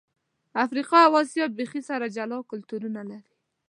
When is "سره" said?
1.89-2.05